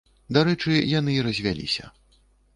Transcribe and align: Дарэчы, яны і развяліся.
Дарэчы, 0.37 0.73
яны 0.99 1.11
і 1.19 1.27
развяліся. 1.29 1.85